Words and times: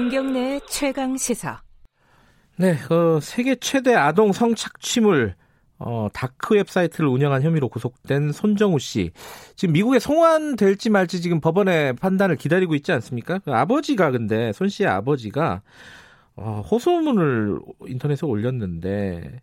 김경래 0.00 0.60
최강 0.66 1.18
시사. 1.18 1.60
네, 2.56 2.72
어, 2.88 3.20
세계 3.20 3.54
최대 3.56 3.94
아동 3.94 4.32
성착취물 4.32 5.34
어, 5.78 6.08
다크 6.14 6.54
웹사이트를 6.54 7.06
운영한 7.06 7.42
혐의로 7.42 7.68
구속된 7.68 8.32
손정우 8.32 8.78
씨. 8.78 9.10
지금 9.56 9.74
미국에 9.74 9.98
송환될지 9.98 10.88
말지 10.88 11.20
지금 11.20 11.42
법원의 11.42 11.96
판단을 11.96 12.36
기다리고 12.36 12.74
있지 12.76 12.92
않습니까? 12.92 13.40
그 13.40 13.52
아버지가 13.52 14.10
근데 14.10 14.54
손 14.54 14.70
씨의 14.70 14.88
아버지가 14.88 15.60
어, 16.34 16.62
호소문을 16.70 17.60
인터넷에 17.86 18.26
올렸는데 18.26 19.42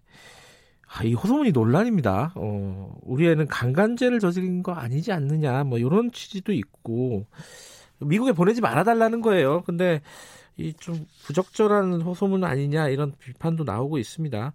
아, 0.88 1.04
이 1.04 1.14
호소문이 1.14 1.52
논란입니다. 1.52 2.34
어, 2.34 2.96
우리 3.04 3.28
애는 3.28 3.46
강간죄를 3.46 4.20
저지른 4.20 4.64
거 4.64 4.72
아니지 4.72 5.12
않느냐, 5.12 5.66
뭐 5.66 5.78
이런 5.78 6.12
취지도 6.12 6.52
있고 6.52 7.28
미국에 8.00 8.32
보내지 8.32 8.62
말아달라는 8.62 9.22
거예요. 9.22 9.62
근데 9.62 10.02
이 10.58 10.74
좀 10.80 11.06
부적절한 11.26 12.02
호소문 12.02 12.44
아니냐 12.44 12.90
이런 12.90 13.14
비판도 13.20 13.64
나오고 13.64 13.98
있습니다. 14.00 14.54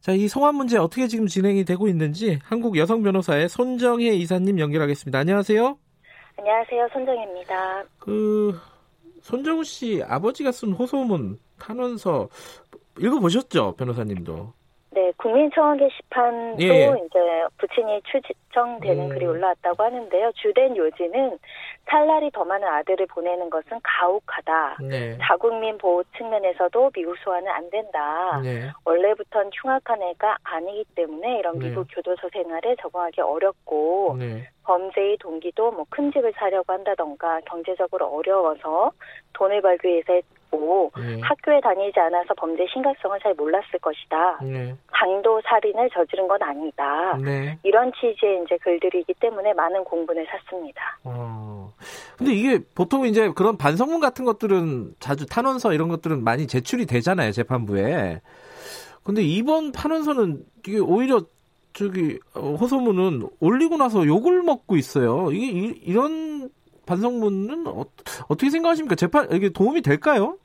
자, 0.00 0.12
이 0.12 0.28
성환 0.28 0.54
문제 0.54 0.76
어떻게 0.78 1.06
지금 1.06 1.26
진행이 1.26 1.64
되고 1.64 1.88
있는지 1.88 2.38
한국 2.44 2.76
여성 2.76 3.02
변호사의 3.02 3.48
손정혜 3.48 4.08
이사님 4.14 4.58
연결하겠습니다. 4.58 5.18
안녕하세요. 5.18 5.78
안녕하세요. 6.38 6.88
손정혜입니다. 6.92 7.84
그 7.98 8.58
손정우 9.22 9.64
씨 9.64 10.02
아버지가 10.06 10.52
쓴 10.52 10.72
호소문 10.72 11.38
탄원서 11.58 12.28
읽어보셨죠, 12.98 13.74
변호사님도? 13.76 14.52
네, 15.24 15.30
국민청원 15.30 15.78
게시판도 15.78 16.62
예. 16.62 16.94
이제 17.06 17.44
부친이 17.58 18.02
추정되는 18.02 19.04
음. 19.04 19.08
글이 19.08 19.24
올라왔다고 19.24 19.82
하는데요. 19.82 20.32
주된 20.34 20.76
요지는 20.76 21.38
살날이 21.88 22.30
더 22.30 22.44
많은 22.44 22.66
아들을 22.68 23.06
보내는 23.06 23.48
것은 23.48 23.80
가혹하다. 23.82 24.76
네. 24.82 25.18
자국민 25.22 25.78
보호 25.78 26.02
측면에서도 26.16 26.90
미국 26.90 27.16
소환은 27.18 27.48
안 27.48 27.70
된다. 27.70 28.40
네. 28.42 28.70
원래부터는 28.84 29.50
흉악한 29.54 30.02
애가 30.02 30.38
아니기 30.42 30.84
때문에 30.94 31.38
이런 31.38 31.58
네. 31.58 31.68
미국 31.68 31.88
네. 31.88 31.94
교도소 31.94 32.28
생활에 32.30 32.76
적응하기 32.80 33.20
어렵고 33.22 34.16
네. 34.18 34.48
범죄의 34.64 35.16
동기도 35.18 35.72
뭐 35.72 35.84
큰 35.90 36.10
집을 36.12 36.32
사려고 36.36 36.72
한다던가 36.72 37.40
경제적으로 37.46 38.06
어려워서 38.06 38.90
돈을 39.34 39.62
벌기 39.62 39.88
위해서 39.88 40.20
했고 40.54 40.92
네. 40.96 41.20
학교에 41.20 41.60
다니지 41.60 41.98
않아서 41.98 42.34
범죄 42.36 42.66
심각성을 42.72 43.18
잘 43.20 43.34
몰랐을 43.34 43.78
것이다. 43.80 44.38
네. 44.42 44.74
강도 44.86 45.40
살인을 45.44 45.90
저지른 45.90 46.28
건 46.28 46.42
아니다. 46.42 47.16
네. 47.22 47.58
이런 47.62 47.92
취지의 47.92 48.42
이제 48.44 48.56
글들이기 48.58 49.14
때문에 49.20 49.52
많은 49.54 49.84
공분을 49.84 50.26
샀습니다. 50.30 50.98
어. 51.04 51.72
근데 52.16 52.32
이게 52.32 52.60
보통 52.74 53.06
이제 53.06 53.30
그런 53.34 53.56
반성문 53.56 54.00
같은 54.00 54.24
것들은 54.24 54.94
자주 55.00 55.26
탄원서 55.26 55.72
이런 55.74 55.88
것들은 55.88 56.22
많이 56.22 56.46
제출이 56.46 56.86
되잖아요 56.86 57.32
재판부에. 57.32 58.20
근데 59.02 59.22
이번 59.22 59.72
탄원서는 59.72 60.44
이게 60.66 60.78
오히려 60.78 61.22
저기 61.74 62.18
어, 62.34 62.54
호소문은 62.54 63.28
올리고 63.40 63.76
나서 63.76 64.06
욕을 64.06 64.42
먹고 64.42 64.76
있어요. 64.76 65.30
이게 65.32 65.76
이, 65.84 65.92
런 65.92 66.48
반성문은 66.86 67.66
어, 67.66 67.84
떻게 68.28 68.50
생각하십니까? 68.50 68.94
재판 68.94 69.30
이게 69.32 69.48
도움이 69.48 69.82
될까요? 69.82 70.38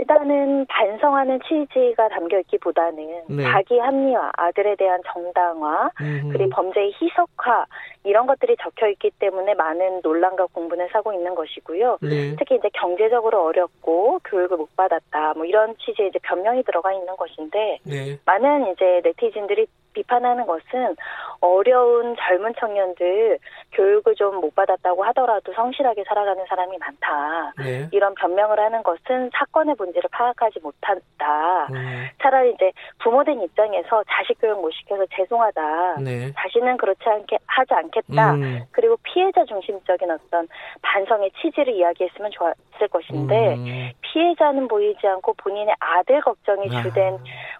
일단은 0.00 0.64
반성하는 0.66 1.40
취지가 1.46 2.08
담겨 2.08 2.38
있기보다는 2.40 3.22
네. 3.28 3.42
자기 3.42 3.78
합리화, 3.78 4.32
아들에 4.34 4.74
대한 4.76 5.00
정당화, 5.06 5.90
음흠. 6.00 6.32
그리고 6.32 6.50
범죄의 6.50 6.92
희석화 6.98 7.66
이런 8.04 8.26
것들이 8.26 8.56
적혀 8.62 8.88
있기 8.88 9.10
때문에 9.18 9.52
많은 9.54 10.00
논란과 10.02 10.46
공분을 10.54 10.88
사고 10.90 11.12
있는 11.12 11.34
것이고요. 11.34 11.98
네. 12.00 12.34
특히 12.38 12.56
이제 12.56 12.70
경제적으로 12.72 13.44
어렵고 13.44 14.20
교육을 14.24 14.56
못 14.56 14.74
받았다, 14.74 15.34
뭐 15.34 15.44
이런 15.44 15.76
취지의 15.76 16.08
이제 16.08 16.18
변명이 16.22 16.62
들어가 16.62 16.94
있는 16.94 17.14
것인데 17.16 17.78
네. 17.84 18.18
많은 18.24 18.72
이제 18.72 19.02
네티즌들이 19.04 19.66
비판하는 19.92 20.46
것은 20.46 20.96
어려운 21.40 22.16
젊은 22.16 22.54
청년들 22.58 23.38
교육을 23.72 24.14
좀 24.16 24.40
못 24.40 24.54
받았다고 24.54 25.04
하더라도 25.04 25.52
성실하게 25.52 26.04
살아가는 26.06 26.44
사람이 26.48 26.78
많다. 26.78 27.52
네. 27.58 27.88
이런 27.92 28.14
변명을 28.14 28.58
하는 28.58 28.82
것은 28.82 29.30
사건의 29.32 29.74
본질을 29.76 30.08
파악하지 30.10 30.60
못한다. 30.60 31.68
네. 31.70 32.12
차라리 32.22 32.52
이제 32.52 32.72
부모된 33.02 33.40
입장에서 33.42 34.02
자식 34.08 34.40
교육 34.40 34.60
못 34.60 34.70
시켜서 34.72 35.04
죄송하다. 35.14 35.96
네. 36.00 36.32
자신은 36.36 36.76
그렇지 36.78 37.02
않게 37.04 37.38
하지 37.46 37.74
않겠다. 37.74 38.34
음. 38.34 38.64
그리고 38.72 38.96
피해자 39.02 39.44
중심적인 39.44 40.10
어떤 40.10 40.48
반성의 40.82 41.30
취지를 41.40 41.74
이야기했으면 41.74 42.30
좋았을 42.32 42.88
것인데 42.90 43.54
음. 43.54 43.90
피해자는 44.00 44.68
보이지 44.68 45.06
않고 45.06 45.34
본인의 45.34 45.74
아들 45.78 46.20
걱정이 46.20 46.68
주된 46.82 47.14
아. 47.14 47.18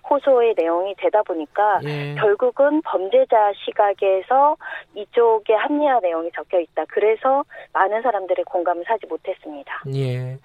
호소의 0.08 0.54
내용이 0.56 0.94
되다 0.96 1.22
보니까 1.22 1.80
예. 1.84 2.14
결국은 2.20 2.82
범죄자 2.82 3.52
시각에서 3.64 4.56
이쪽에 4.94 5.54
합리화 5.54 6.00
내용이 6.00 6.30
적혀 6.34 6.60
있다. 6.60 6.84
그래서 6.88 7.44
많은 7.72 8.02
사람들의 8.02 8.44
공감을 8.44 8.84
사지 8.86 9.06
못했습니다. 9.06 9.82
예. 9.94 10.38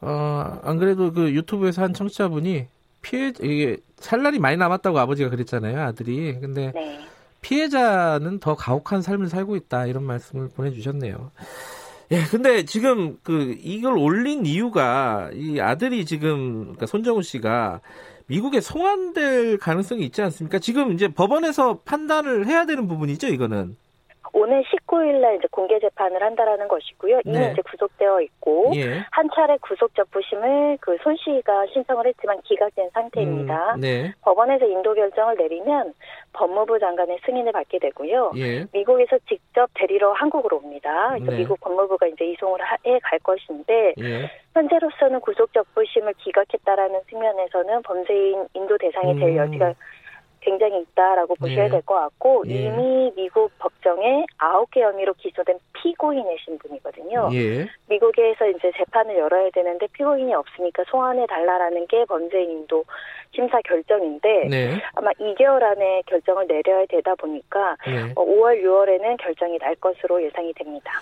어, 0.00 0.60
안 0.62 0.78
그래도 0.78 1.12
그 1.12 1.32
유튜브에서 1.32 1.82
한 1.82 1.92
청취자분이 1.92 2.66
피해, 3.02 3.32
이게 3.40 3.76
살 3.96 4.22
날이 4.22 4.38
많이 4.38 4.56
남았다고 4.56 4.98
아버지가 4.98 5.30
그랬잖아요, 5.30 5.80
아들이. 5.80 6.38
근데 6.40 6.72
네. 6.74 7.00
피해자는 7.40 8.40
더 8.40 8.54
가혹한 8.54 9.02
삶을 9.02 9.28
살고 9.28 9.56
있다. 9.56 9.86
이런 9.86 10.04
말씀을 10.04 10.48
보내주셨네요. 10.54 11.30
예, 12.10 12.22
근데 12.30 12.64
지금 12.64 13.18
그 13.22 13.54
이걸 13.60 13.98
올린 13.98 14.46
이유가 14.46 15.30
이 15.34 15.60
아들이 15.60 16.04
지금 16.06 16.62
그러니까 16.62 16.86
손정우 16.86 17.22
씨가 17.22 17.80
미국에 18.28 18.60
송환될 18.60 19.58
가능성이 19.58 20.04
있지 20.04 20.22
않습니까? 20.22 20.58
지금 20.58 20.92
이제 20.92 21.08
법원에서 21.08 21.80
판단을 21.84 22.46
해야 22.46 22.66
되는 22.66 22.86
부분이죠, 22.86 23.28
이거는. 23.28 23.76
오늘 24.32 24.62
19일 24.64 25.20
날 25.20 25.36
이제 25.36 25.48
공개 25.50 25.78
재판을 25.78 26.22
한다라는 26.22 26.68
것이고요. 26.68 27.20
이미 27.24 27.38
네. 27.38 27.50
이제 27.52 27.62
구속되어 27.62 28.20
있고 28.22 28.72
예. 28.74 29.04
한 29.10 29.28
차례 29.34 29.56
구속 29.58 29.94
접부심을 29.94 30.78
그 30.80 30.96
손 31.02 31.16
씨가 31.16 31.66
신청을 31.72 32.06
했지만 32.06 32.40
기각된 32.42 32.90
상태입니다. 32.92 33.74
음, 33.76 33.80
네. 33.80 34.12
법원에서 34.22 34.66
인도 34.66 34.94
결정을 34.94 35.36
내리면 35.36 35.94
법무부 36.32 36.78
장관의 36.78 37.20
승인을 37.24 37.52
받게 37.52 37.78
되고요. 37.78 38.32
예. 38.36 38.66
미국에서 38.72 39.18
직접 39.28 39.70
데리러 39.74 40.12
한국으로 40.12 40.56
옵니다. 40.58 41.10
그래서 41.14 41.30
네. 41.30 41.36
미국 41.38 41.60
법무부가 41.60 42.06
이제 42.08 42.24
이송을 42.26 42.58
해 42.86 42.98
갈 43.02 43.18
것인데 43.20 43.94
예. 44.00 44.30
현재로서는 44.54 45.20
구속 45.20 45.52
접부심을 45.52 46.14
기각했다라는 46.18 47.00
측면에서는 47.08 47.82
범죄인 47.82 48.46
인도 48.54 48.76
대상이 48.76 49.14
될 49.18 49.30
음. 49.30 49.36
여지가 49.36 49.74
굉장히 50.40 50.80
있다라고 50.82 51.34
보셔야 51.36 51.64
예. 51.64 51.68
될것 51.68 51.86
같고 51.86 52.44
예. 52.48 52.54
이미 52.54 53.12
미국 53.16 53.50
법정에 53.58 54.26
아홉 54.38 54.70
개 54.70 54.82
혐의로 54.82 55.14
기소된 55.14 55.58
피고인의 55.74 56.36
신분이거든요. 56.44 57.30
예. 57.32 57.66
미국에서 57.88 58.48
이제 58.48 58.72
재판을 58.76 59.16
열어야 59.16 59.50
되는데 59.50 59.86
피고인이 59.92 60.32
없으니까 60.34 60.84
소환해 60.88 61.26
달라라는 61.26 61.86
게 61.86 62.04
범죄인도 62.04 62.84
심사 63.34 63.60
결정인데 63.62 64.48
네. 64.48 64.80
아마 64.94 65.10
2개월 65.12 65.62
안에 65.62 66.02
결정을 66.06 66.46
내려야 66.46 66.86
되다 66.86 67.14
보니까 67.14 67.76
네. 67.86 68.14
5월, 68.14 68.58
어, 68.58 68.84
6월에는 68.86 69.16
결정이 69.18 69.58
날 69.58 69.74
것으로 69.76 70.22
예상이 70.22 70.52
됩니다. 70.54 70.92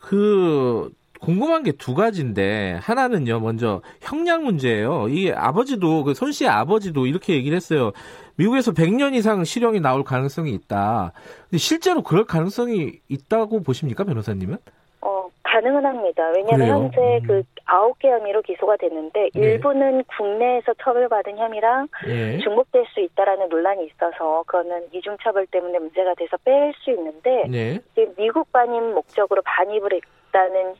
그 0.00 0.90
궁금한 1.26 1.64
게 1.64 1.72
두 1.72 1.94
가지인데 1.94 2.78
하나는요 2.80 3.40
먼저 3.40 3.82
형량 4.00 4.44
문제예요. 4.44 5.08
이 5.08 5.32
아버지도 5.32 6.04
그 6.04 6.14
손 6.14 6.30
씨의 6.30 6.48
아버지도 6.48 7.06
이렇게 7.06 7.34
얘기를 7.34 7.56
했어요. 7.56 7.90
미국에서 8.36 8.72
100년 8.72 9.14
이상 9.14 9.42
실형이 9.44 9.80
나올 9.80 10.04
가능성이 10.04 10.52
있다. 10.54 11.12
근데 11.50 11.58
실제로 11.58 12.02
그럴 12.02 12.24
가능성이 12.24 13.00
있다고 13.08 13.62
보십니까, 13.62 14.04
변호사님은? 14.04 14.56
어, 15.00 15.28
가능은 15.42 15.84
합니다. 15.84 16.22
왜냐하면 16.36 16.68
현재 16.84 16.98
음. 17.22 17.26
그 17.26 17.42
아홉 17.64 17.98
개 17.98 18.08
혐의로 18.08 18.42
기소가 18.42 18.76
됐는데 18.76 19.30
네. 19.34 19.40
일부는 19.40 20.04
국내에서 20.16 20.74
처벌받은 20.82 21.36
혐의랑 21.38 21.88
네. 22.06 22.38
중복될 22.38 22.84
수 22.94 23.00
있다라는 23.00 23.48
논란이 23.48 23.86
있어서 23.86 24.44
그거는 24.46 24.84
이중 24.92 25.16
처벌 25.24 25.46
때문에 25.46 25.78
문제가 25.80 26.14
돼서 26.14 26.36
뺄 26.44 26.72
수 26.84 26.90
있는데 26.92 27.44
네. 27.48 27.80
미국 28.16 28.52
반입 28.52 28.80
목적으로 28.94 29.42
반입을 29.42 29.90
했다는 30.28 30.74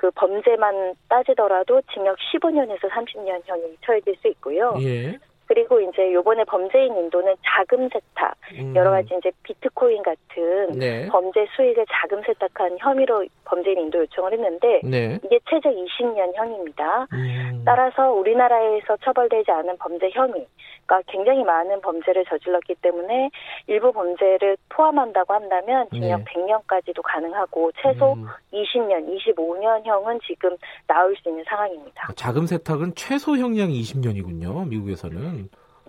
그 0.00 0.10
범죄만 0.12 0.94
따지더라도 1.10 1.82
징역 1.92 2.16
15년에서 2.32 2.88
30년 2.88 3.42
형이 3.44 3.76
처해질 3.84 4.16
수 4.22 4.28
있고요. 4.28 4.74
예. 4.80 5.18
그리고 5.50 5.80
이제 5.80 6.12
요번에 6.12 6.44
범죄인 6.44 6.96
인도는 6.96 7.34
자금 7.44 7.88
세탁, 7.88 8.36
음. 8.52 8.72
여러 8.76 8.92
가지 8.92 9.08
이제 9.18 9.32
비트코인 9.42 10.00
같은 10.04 10.78
네. 10.78 11.08
범죄 11.08 11.44
수익을 11.56 11.84
자금 11.90 12.22
세탁한 12.22 12.78
혐의로 12.78 13.26
범죄인 13.46 13.80
인도 13.80 13.98
요청을 13.98 14.32
했는데 14.34 14.80
네. 14.84 15.18
이게 15.24 15.40
최저 15.50 15.68
20년형입니다. 15.70 17.12
음. 17.12 17.62
따라서 17.66 18.12
우리나라에서 18.12 18.96
처벌되지 18.98 19.50
않은 19.50 19.76
범죄 19.78 20.08
혐의가 20.10 21.02
굉장히 21.08 21.42
많은 21.42 21.80
범죄를 21.80 22.24
저질렀기 22.26 22.76
때문에 22.76 23.30
일부 23.66 23.92
범죄를 23.92 24.56
포함한다고 24.68 25.34
한다면 25.34 25.88
징역 25.90 26.18
네. 26.18 26.24
100년까지도 26.26 27.02
가능하고 27.02 27.72
최소 27.82 28.12
음. 28.12 28.28
20년, 28.52 29.18
25년형은 29.18 30.20
지금 30.24 30.56
나올 30.86 31.16
수 31.16 31.28
있는 31.28 31.42
상황입니다. 31.48 32.12
자금 32.14 32.46
세탁은 32.46 32.94
최소 32.94 33.36
형량이 33.36 33.80
20년이군요. 33.82 34.68
미국에서는. 34.68 35.39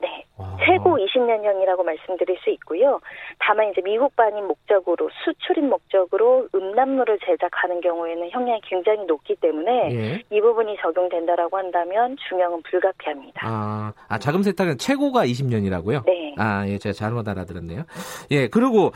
네. 0.02 0.26
와. 0.38 0.58
최고 0.66 0.98
20년 0.98 1.44
형이라고 1.44 1.84
말씀드릴 1.84 2.38
수 2.44 2.50
있고요. 2.52 3.00
다만 3.40 3.70
이제 3.70 3.82
미국반인 3.82 4.48
목적으로 4.48 5.10
수출인 5.24 5.70
목적으로 5.70 6.48
음란물을 6.54 7.20
제작하는 7.26 7.82
경우에는 7.82 8.30
형량이 8.32 8.62
굉장히 8.64 9.06
높기 9.06 9.36
때문에 9.36 9.92
예. 9.92 10.24
이 10.30 10.42
부분이 10.42 10.78
적용된다라고 10.82 11.58
한다면 11.58 12.18
중형은 12.28 12.64
불가피합니다. 12.64 13.48
아, 13.48 13.94
아 14.08 14.18
자금 14.18 14.44
세탁은 14.44 14.78
최고가 14.78 15.26
20년이라고요? 15.26 16.06
네. 16.06 16.36
아, 16.38 16.68
예, 16.68 16.78
제가 16.78 16.94
잘못 16.94 17.28
알아들었네요. 17.28 17.84
예, 18.32 18.48
그리고 18.48 18.92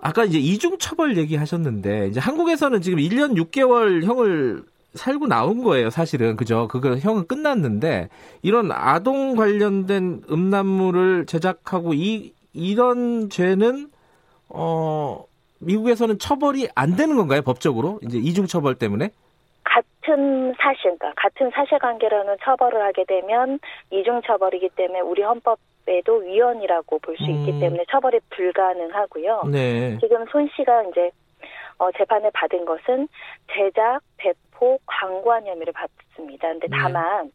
아까 0.00 0.24
이제 0.24 0.38
이중 0.38 0.76
처벌 0.78 1.16
얘기하셨는데 1.16 2.08
이제 2.08 2.20
한국에서는 2.20 2.80
지금 2.82 2.98
1년 2.98 3.36
6개월 3.36 4.04
형을 4.04 4.62
살고 4.94 5.26
나온 5.26 5.62
거예요, 5.62 5.90
사실은. 5.90 6.36
그죠? 6.36 6.68
그거 6.68 6.96
형은 6.96 7.26
끝났는데 7.26 8.08
이런 8.42 8.70
아동 8.72 9.36
관련된 9.36 10.22
음란물을 10.30 11.26
제작하고 11.26 11.94
이 11.94 12.32
이런 12.52 13.28
죄는 13.28 13.88
어 14.48 15.24
미국에서는 15.58 16.18
처벌이 16.18 16.68
안 16.74 16.96
되는 16.96 17.16
건가요, 17.16 17.42
법적으로? 17.42 17.98
이제 18.02 18.18
이중 18.18 18.46
처벌 18.46 18.76
때문에? 18.76 19.10
같은 19.64 20.54
사실, 20.60 20.96
그러니까 20.98 21.12
같은 21.16 21.50
사실관계로는 21.52 22.36
처벌을 22.42 22.82
하게 22.82 23.04
되면 23.04 23.58
이중 23.90 24.20
처벌이기 24.24 24.70
때문에 24.76 25.00
우리 25.00 25.22
헌법 25.22 25.58
에도 25.86 26.16
위헌이라고 26.16 26.98
볼수 27.00 27.24
있기 27.24 27.52
음. 27.52 27.60
때문에 27.60 27.84
처벌이 27.90 28.18
불가능하고요. 28.30 29.42
네. 29.52 29.98
지금 30.00 30.24
손 30.30 30.48
씨가 30.56 30.84
이제 30.84 31.10
어, 31.76 31.90
재판을 31.92 32.30
받은 32.32 32.64
것은 32.64 33.06
제작, 33.52 34.00
배 34.16 34.32
포, 34.54 34.78
광고한 34.86 35.46
혐의를 35.46 35.72
받습니다. 35.72 36.48
근데 36.48 36.68
네. 36.68 36.76
다만 36.76 37.30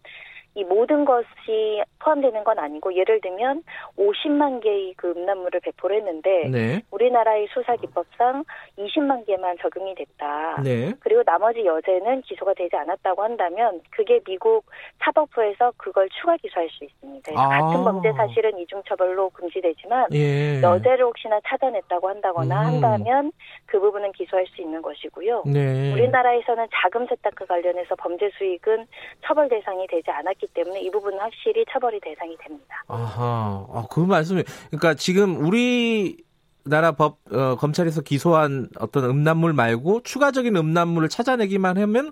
이 0.56 0.64
모든 0.64 1.06
것이 1.06 1.84
포함되는 2.00 2.44
건 2.44 2.60
아니고 2.60 2.96
예를 2.96 3.22
들면 3.22 3.64
50만 3.98 4.62
개의 4.62 4.94
그 4.98 5.12
음란물을 5.12 5.60
배포를 5.60 5.98
했는데 5.98 6.50
네. 6.50 6.82
우리나라의 6.92 7.48
수사 7.54 7.76
기법상 7.76 8.44
20만 8.78 9.26
개만 9.26 9.58
적용이 9.62 9.96
됐다. 9.96 10.62
네. 10.64 10.94
그리고 11.00 11.24
나머지 11.24 11.64
여죄는 11.66 12.22
기소가 12.24 12.54
되지 12.56 12.76
않았다고 12.76 13.24
한다면 13.24 13.82
그게 13.92 14.20
미국 14.26 14.66
사법부에서 15.04 15.74
그걸 15.78 16.10
추가 16.10 16.36
기소할 16.38 16.68
수 16.70 16.84
있습니다. 16.84 17.32
아. 17.36 17.50
같은 17.50 17.84
범죄 17.84 18.12
사실은 18.14 18.58
이중 18.58 18.82
처벌로 18.88 19.30
금지되지만 19.30 20.08
예. 20.14 20.62
여죄를 20.62 21.06
혹시나 21.06 21.40
찾아냈다고 21.46 22.10
한다거나 22.10 22.62
음. 22.62 22.66
한다면 22.66 23.32
그 23.66 23.80
부분은 23.80 24.12
기소할 24.14 24.46
수 24.48 24.62
있는 24.62 24.82
것이고요. 24.82 25.44
네. 25.46 25.94
우리나라에서는 25.94 26.68
자금 26.74 27.06
세탁과 27.08 27.46
관련해서 27.46 27.96
범죄 27.96 28.30
수익은 28.38 28.88
처벌 29.24 29.48
대상이 29.48 29.86
되지 29.88 30.10
않았기 30.10 30.39
때문에 30.48 30.82
이 30.82 30.90
부분은 30.92 31.20
확실히 31.20 31.66
처벌이 31.72 32.00
대상이 32.00 32.36
됩니다. 32.38 32.84
아하, 32.88 33.66
아, 33.72 33.86
그 33.90 34.00
말씀이, 34.00 34.44
그러니까 34.70 34.94
지금 34.96 35.46
우리 35.46 36.18
나라 36.66 36.92
법 36.92 37.18
어, 37.32 37.56
검찰에서 37.56 38.02
기소한 38.02 38.70
어떤 38.80 39.06
음란물 39.06 39.54
말고 39.54 40.04
추가적인 40.04 40.56
음란물을 40.56 41.10
찾아내기만 41.10 41.78
하면 41.78 42.12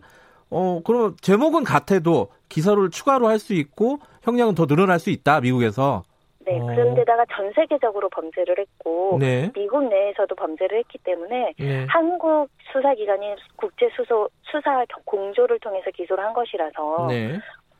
어 0.49 0.81
그럼 0.83 1.15
제목은 1.21 1.63
같아도 1.65 2.29
기소를 2.49 2.89
추가로 2.89 3.27
할 3.27 3.39
수 3.39 3.53
있고 3.53 3.99
형량은 4.23 4.55
더 4.55 4.65
늘어날 4.65 4.99
수 4.99 5.09
있다 5.09 5.41
미국에서. 5.41 6.03
네, 6.39 6.57
어. 6.57 6.65
그런데다가 6.65 7.25
전 7.35 7.51
세계적으로 7.53 8.07
범죄를 8.09 8.57
했고 8.57 9.17
네. 9.19 9.51
미국 9.53 9.83
내에서도 9.89 10.33
범죄를 10.33 10.77
했기 10.79 10.97
때문에 10.99 11.53
네. 11.59 11.85
한국 11.89 12.47
수사기관이 12.71 13.35
국제 13.57 13.89
수소 13.97 14.29
수사 14.43 14.85
공조를 15.03 15.59
통해서 15.59 15.91
기소를 15.91 16.23
한 16.23 16.33
것이라서 16.33 17.07
네. 17.09 17.37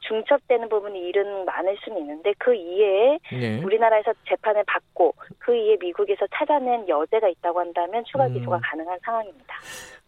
중첩되는 0.08 0.70
부분이 0.70 1.00
일은 1.00 1.46
많을 1.46 1.78
수는 1.84 2.00
있는데 2.00 2.34
그 2.38 2.54
이외에 2.54 3.20
네. 3.32 3.62
우리나라에서 3.64 4.14
재판을 4.28 4.64
받고 4.66 5.14
그 5.40 5.56
이에 5.56 5.78
미국에서 5.80 6.26
찾아낸 6.34 6.88
여죄가 6.88 7.28
있다고 7.30 7.60
한다면 7.60 8.04
추가 8.06 8.28
음. 8.28 8.34
기소가 8.34 8.58
음. 8.58 8.62
가능한 8.64 9.00
상황입니다. 9.04 9.56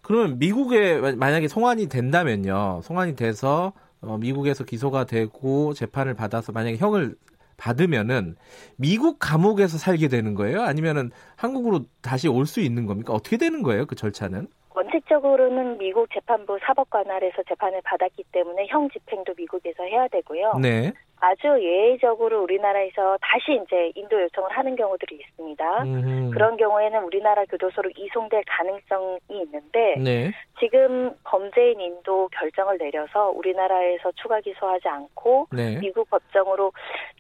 그러면 0.02 0.40
미국에 0.40 1.00
만약에 1.16 1.48
송환이 1.48 1.88
된다면요. 1.90 2.82
송환이 2.84 3.16
돼서 3.16 3.74
어, 4.02 4.18
미국에서 4.18 4.64
기소가 4.64 5.06
되고 5.06 5.74
재판을 5.74 6.14
받아서 6.14 6.52
만약에 6.52 6.78
형을 6.78 7.16
받으면은 7.58 8.38
미국 8.78 9.18
감옥에서 9.20 9.78
살게 9.78 10.08
되는 10.08 10.34
거예요? 10.34 10.62
아니면은 10.62 11.12
한국으로 11.36 11.82
다시 12.02 12.30
올 12.30 12.46
수 12.46 12.62
있는 12.62 12.86
겁니까? 12.86 13.14
어떻게 13.14 13.36
되는 13.38 13.62
거예요? 13.64 13.86
그 13.86 13.96
절차는? 13.96 14.48
원칙적으로는 14.80 15.78
미국 15.78 16.10
재판부 16.14 16.58
사법관 16.66 17.10
할에서 17.10 17.44
재판을 17.48 17.82
받았기 17.84 18.24
때문에 18.32 18.68
형 18.68 18.90
집행도 18.90 19.34
미국에서 19.36 19.84
해야 19.84 20.08
되고요. 20.08 20.54
네. 20.62 20.94
아주 21.20 21.48
예외적으로 21.62 22.44
우리나라에서 22.44 23.18
다시 23.22 23.62
이제 23.64 23.92
인도 23.96 24.22
요청을 24.22 24.50
하는 24.52 24.76
경우들이 24.76 25.16
있습니다. 25.16 25.84
음. 25.84 26.32
그런 26.32 26.56
경우에는 26.58 27.04
우리나라 27.04 27.44
교도소로 27.46 27.90
이송될 27.96 28.44
가능성이 28.48 29.20
있는데 29.30 29.96
네. 29.98 30.32
지금 30.60 31.12
범죄인 31.24 31.80
인도 31.80 32.30
결정을 32.30 32.78
내려서 32.78 33.30
우리나라에서 33.30 34.12
추가 34.22 34.40
기소하지 34.40 34.88
않고 34.88 35.48
네. 35.52 35.78
미국 35.80 36.10
법정으로 36.10 36.72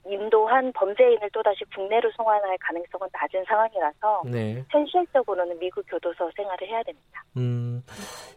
인도한 0.06 0.72
범죄인을 0.74 1.30
또다시 1.32 1.66
국내로 1.76 2.10
송환할 2.12 2.58
가능성은 2.60 3.08
낮은 3.12 3.44
상황이라서 3.46 4.22
네. 4.26 4.64
현실적으로는 4.70 5.60
미국 5.60 5.86
교도소 5.88 6.32
생활을 6.36 6.68
해야 6.68 6.82
됩니다. 6.84 7.24
음, 7.38 7.84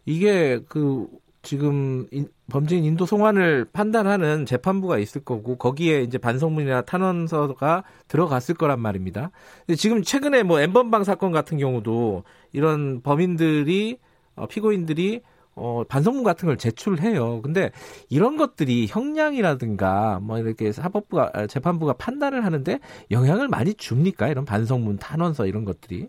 이게 0.05 0.59
그 0.69 1.07
지금 1.43 2.07
범죄인 2.51 2.85
인도 2.85 3.05
송환을 3.05 3.67
판단하는 3.73 4.47
재판부가 4.47 4.99
있을 4.99 5.25
거고 5.25 5.57
거기에 5.57 6.03
이제 6.03 6.17
반성문이나 6.17 6.83
탄원서가 6.83 7.85
들어갔을 8.09 8.55
거란 8.55 8.81
말입니다. 8.81 9.31
근데 9.67 9.77
지금 9.77 10.03
최근에 10.03 10.45
뭐 10.45 10.61
엠번방 10.61 11.05
사건 11.05 11.33
같은 11.33 11.59
경우도 11.59 12.23
이런 12.53 13.03
범인들이 13.03 13.99
어, 14.37 14.47
피고인들이 14.47 15.23
어, 15.55 15.85
반성문 15.87 16.23
같은 16.23 16.47
걸 16.47 16.57
제출해요. 16.57 17.43
근데 17.43 17.73
이런 18.09 18.37
것들이 18.37 18.87
형량이라든가 18.89 20.21
뭐 20.23 20.39
이렇게 20.39 20.73
사법부가 20.73 21.31
아, 21.35 21.47
재판부가 21.47 21.95
판단을 21.95 22.45
하는데 22.45 22.79
영향을 23.11 23.49
많이 23.49 23.75
줍니까? 23.75 24.29
이런 24.29 24.45
반성문, 24.45 24.99
탄원서 24.99 25.47
이런 25.47 25.65
것들이? 25.65 26.09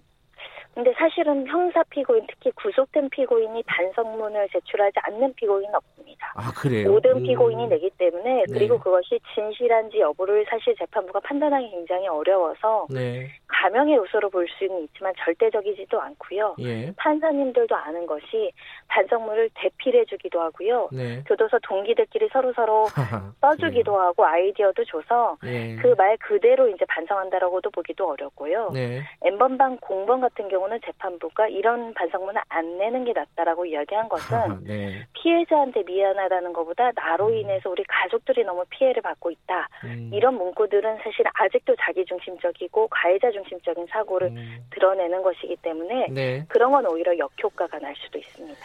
근데 0.73 0.91
사실은 0.97 1.45
형사 1.47 1.83
피고인, 1.83 2.25
특히 2.27 2.51
구속된 2.51 3.09
피고인이 3.09 3.61
반성문을 3.63 4.49
제출하지 4.49 4.99
않는 5.03 5.33
피고인은 5.35 5.75
없습니다. 5.75 6.33
아, 6.35 6.51
그래요? 6.51 6.91
모든 6.91 7.17
음. 7.17 7.23
피고인이 7.23 7.67
내기 7.67 7.91
때문에, 7.97 8.45
그리고 8.51 8.75
네. 8.75 8.79
그것이 8.83 9.19
진실한지 9.35 9.99
여부를 9.99 10.45
사실 10.49 10.75
재판부가 10.75 11.19
판단하기 11.19 11.69
굉장히 11.69 12.07
어려워서, 12.07 12.87
네. 12.89 13.29
가명의 13.47 13.95
요소로 13.95 14.29
볼 14.29 14.47
수는 14.57 14.83
있지만 14.83 15.13
절대적이지도 15.19 16.01
않고요. 16.01 16.55
예. 16.59 16.91
판사님들도 16.97 17.75
아는 17.75 18.05
것이 18.05 18.51
반성문을 18.87 19.51
대필해주기도 19.53 20.41
하고요. 20.41 20.89
네. 20.91 21.23
교도소 21.27 21.59
동기들끼리 21.63 22.29
서로 22.33 22.51
서로 22.53 22.87
써주기도 23.41 23.93
예. 23.93 23.97
하고 23.97 24.25
아이디어도 24.25 24.83
줘서 24.85 25.37
예. 25.45 25.75
그말 25.77 26.17
그대로 26.17 26.67
이제 26.67 26.83
반성한다라고도 26.89 27.69
보기도 27.69 28.09
어렵고요. 28.09 28.71
네. 28.73 29.01
N번방 29.21 29.77
공번 29.79 30.19
같은 30.19 30.49
경우 30.49 30.62
는 30.67 30.79
재판부가 30.85 31.47
이런 31.47 31.93
반성문을 31.93 32.41
안 32.49 32.77
내는 32.77 33.05
게 33.05 33.13
낫다라고 33.13 33.65
이야기한 33.65 34.09
것은 34.09 34.63
네. 34.63 35.05
피해자한테 35.13 35.83
미안하다는 35.83 36.53
것보다 36.53 36.91
나로 36.95 37.27
음. 37.27 37.35
인해서 37.35 37.69
우리 37.69 37.83
가족들이 37.87 38.43
너무 38.43 38.63
피해를 38.69 39.01
받고 39.01 39.31
있다. 39.31 39.67
음. 39.85 40.09
이런 40.13 40.35
문구들은 40.35 40.97
사실 41.03 41.25
아직도 41.33 41.75
자기중심적이고 41.79 42.87
가해자 42.89 43.31
중심 43.31 43.53
중심적인 43.53 43.87
사고를 43.89 44.27
음. 44.29 44.65
드러내는 44.71 45.21
것이기 45.21 45.57
때문에 45.61 46.07
네. 46.09 46.45
그런 46.47 46.71
건 46.71 46.85
오히려 46.87 47.17
역효과가 47.17 47.79
날 47.79 47.93
수도 47.97 48.17
있습니다. 48.19 48.59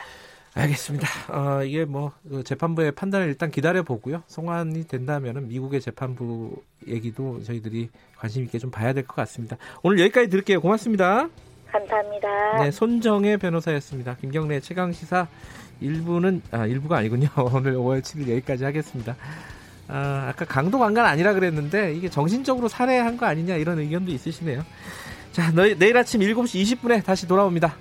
알겠습니다. 0.54 1.06
어, 1.32 1.62
이게 1.62 1.84
뭐그 1.84 2.42
재판부의 2.44 2.92
판단을 2.92 3.28
일단 3.28 3.50
기다려 3.50 3.82
보고요. 3.82 4.22
송환이 4.26 4.88
된다면은 4.88 5.48
미국의 5.48 5.80
재판부 5.80 6.56
얘기도 6.86 7.42
저희들이 7.42 7.90
관심 8.16 8.42
있게 8.44 8.58
좀 8.58 8.70
봐야 8.70 8.92
될 8.92 9.04
것 9.06 9.14
같습니다. 9.16 9.56
오늘 9.82 10.00
여기까지 10.00 10.28
들을게요. 10.28 10.60
고맙습니다. 10.60 11.28
감사합니다. 11.70 12.62
네, 12.62 12.70
손정혜 12.70 13.36
변호사였습니다. 13.36 14.16
김경래 14.20 14.60
최강 14.60 14.92
시사 14.92 15.26
1부는 15.82 16.40
아 16.50 16.66
1부가 16.66 16.92
아니군요. 16.92 17.28
오늘 17.52 17.74
5월 17.74 18.00
7일 18.02 18.30
여기까지 18.30 18.64
하겠습니다. 18.64 19.16
아, 19.88 20.26
아까 20.28 20.44
강도 20.44 20.78
강간 20.78 21.06
아니라 21.06 21.32
그랬는데 21.32 21.94
이게 21.94 22.08
정신적으로 22.08 22.68
살해한 22.68 23.16
거 23.16 23.26
아니냐 23.26 23.56
이런 23.56 23.78
의견도 23.78 24.10
있으시네요. 24.12 24.64
자, 25.32 25.50
너, 25.52 25.62
내일 25.62 25.96
아침 25.96 26.20
7시 26.20 26.80
20분에 26.80 27.04
다시 27.04 27.26
돌아옵니다. 27.26 27.76